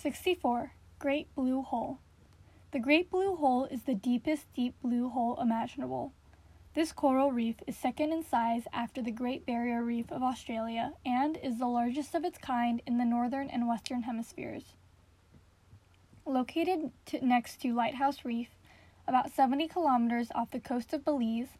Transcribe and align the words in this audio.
64. 0.00 0.74
Great 1.00 1.34
Blue 1.34 1.60
Hole. 1.60 1.98
The 2.70 2.78
Great 2.78 3.10
Blue 3.10 3.34
Hole 3.34 3.64
is 3.64 3.82
the 3.82 3.96
deepest 3.96 4.46
deep 4.54 4.74
blue 4.80 5.08
hole 5.08 5.36
imaginable. 5.40 6.12
This 6.74 6.92
coral 6.92 7.32
reef 7.32 7.56
is 7.66 7.76
second 7.76 8.12
in 8.12 8.22
size 8.22 8.68
after 8.72 9.02
the 9.02 9.10
Great 9.10 9.44
Barrier 9.44 9.82
Reef 9.82 10.12
of 10.12 10.22
Australia 10.22 10.92
and 11.04 11.36
is 11.38 11.58
the 11.58 11.66
largest 11.66 12.14
of 12.14 12.24
its 12.24 12.38
kind 12.38 12.80
in 12.86 12.98
the 12.98 13.04
northern 13.04 13.50
and 13.50 13.66
western 13.66 14.02
hemispheres. 14.02 14.74
Located 16.24 16.92
to, 17.06 17.26
next 17.26 17.60
to 17.62 17.74
Lighthouse 17.74 18.24
Reef, 18.24 18.50
about 19.08 19.32
70 19.32 19.66
kilometers 19.66 20.28
off 20.32 20.52
the 20.52 20.60
coast 20.60 20.92
of 20.92 21.04
Belize, 21.04 21.58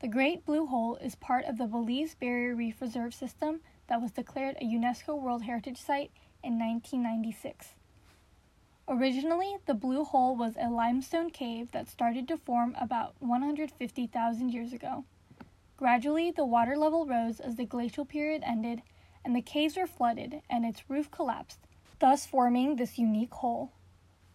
the 0.00 0.08
Great 0.08 0.44
Blue 0.44 0.66
Hole 0.66 0.96
is 0.96 1.14
part 1.14 1.44
of 1.44 1.56
the 1.56 1.68
Belize 1.68 2.16
Barrier 2.16 2.56
Reef 2.56 2.82
Reserve 2.82 3.14
System 3.14 3.60
that 3.86 4.02
was 4.02 4.10
declared 4.10 4.56
a 4.60 4.64
UNESCO 4.64 5.16
World 5.16 5.44
Heritage 5.44 5.78
Site 5.80 6.10
in 6.42 6.58
1996. 6.58 7.74
Originally, 8.88 9.56
the 9.66 9.74
Blue 9.74 10.04
Hole 10.04 10.36
was 10.36 10.54
a 10.56 10.70
limestone 10.70 11.30
cave 11.30 11.72
that 11.72 11.88
started 11.88 12.28
to 12.28 12.36
form 12.36 12.76
about 12.80 13.14
150,000 13.18 14.50
years 14.50 14.72
ago. 14.72 15.04
Gradually, 15.76 16.30
the 16.30 16.44
water 16.44 16.76
level 16.76 17.04
rose 17.04 17.40
as 17.40 17.56
the 17.56 17.64
glacial 17.64 18.04
period 18.04 18.42
ended, 18.46 18.82
and 19.24 19.34
the 19.34 19.42
caves 19.42 19.76
were 19.76 19.88
flooded 19.88 20.40
and 20.48 20.64
its 20.64 20.88
roof 20.88 21.10
collapsed, 21.10 21.58
thus 21.98 22.24
forming 22.26 22.76
this 22.76 22.96
unique 22.96 23.34
hole. 23.34 23.72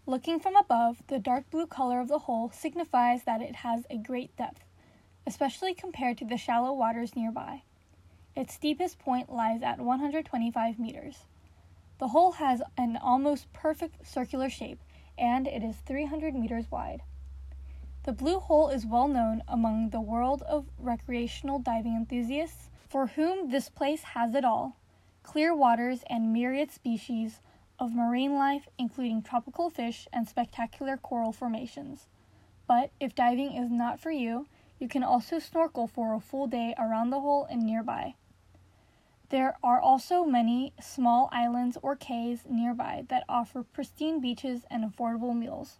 Looking 0.05 0.39
from 0.39 0.57
above, 0.57 1.01
the 1.07 1.17
dark 1.17 1.49
blue 1.49 1.65
color 1.65 2.01
of 2.01 2.09
the 2.09 2.19
hole 2.19 2.51
signifies 2.51 3.23
that 3.23 3.41
it 3.41 3.57
has 3.57 3.85
a 3.89 3.97
great 3.97 4.35
depth, 4.35 4.65
especially 5.25 5.73
compared 5.73 6.17
to 6.17 6.25
the 6.25 6.37
shallow 6.37 6.73
waters 6.73 7.15
nearby. 7.15 7.61
Its 8.35 8.53
steepest 8.53 8.99
point 8.99 9.31
lies 9.31 9.61
at 9.61 9.79
125 9.79 10.77
meters. 10.77 11.25
The 12.01 12.07
hole 12.07 12.31
has 12.31 12.63
an 12.79 12.97
almost 12.97 13.53
perfect 13.53 14.07
circular 14.07 14.49
shape 14.49 14.79
and 15.19 15.45
it 15.45 15.61
is 15.61 15.75
300 15.85 16.33
meters 16.33 16.65
wide. 16.71 17.03
The 18.05 18.11
Blue 18.11 18.39
Hole 18.39 18.69
is 18.69 18.87
well 18.87 19.07
known 19.07 19.43
among 19.47 19.91
the 19.91 20.01
world 20.01 20.41
of 20.41 20.71
recreational 20.79 21.59
diving 21.59 21.95
enthusiasts, 21.95 22.71
for 22.89 23.05
whom 23.05 23.51
this 23.51 23.69
place 23.69 24.01
has 24.01 24.33
it 24.33 24.43
all 24.43 24.77
clear 25.21 25.53
waters 25.53 26.03
and 26.09 26.33
myriad 26.33 26.71
species 26.71 27.39
of 27.77 27.93
marine 27.93 28.33
life, 28.33 28.67
including 28.79 29.21
tropical 29.21 29.69
fish 29.69 30.07
and 30.11 30.27
spectacular 30.27 30.97
coral 30.97 31.31
formations. 31.31 32.07
But 32.65 32.89
if 32.99 33.13
diving 33.13 33.53
is 33.53 33.69
not 33.69 33.99
for 33.99 34.09
you, 34.09 34.47
you 34.79 34.87
can 34.87 35.03
also 35.03 35.37
snorkel 35.37 35.85
for 35.85 36.15
a 36.15 36.19
full 36.19 36.47
day 36.47 36.73
around 36.79 37.11
the 37.11 37.19
hole 37.19 37.45
and 37.45 37.61
nearby. 37.61 38.15
There 39.31 39.57
are 39.63 39.79
also 39.79 40.25
many 40.25 40.73
small 40.81 41.29
islands 41.31 41.77
or 41.81 41.95
cays 41.95 42.43
nearby 42.49 43.05
that 43.07 43.23
offer 43.29 43.63
pristine 43.63 44.19
beaches 44.19 44.65
and 44.69 44.83
affordable 44.83 45.33
meals. 45.33 45.79